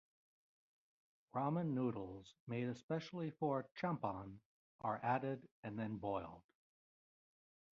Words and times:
Ramen 1.35 1.75
noodles 1.75 2.33
made 2.47 2.67
especially 2.69 3.29
for 3.29 3.69
"champon" 3.79 4.39
are 4.83 4.99
added 5.03 5.47
and 5.63 5.77
then 5.77 5.97
boiled. 5.97 6.41